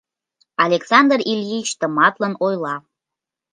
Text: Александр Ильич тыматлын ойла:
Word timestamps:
Александр 0.65 1.19
Ильич 1.33 1.67
тыматлын 1.79 2.33
ойла: 2.45 2.75